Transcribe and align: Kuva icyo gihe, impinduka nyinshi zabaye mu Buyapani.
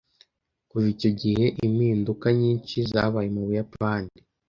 Kuva 0.69 0.87
icyo 0.95 1.09
gihe, 1.21 1.45
impinduka 1.65 2.27
nyinshi 2.39 2.75
zabaye 2.91 3.29
mu 3.35 3.41
Buyapani. 3.47 4.11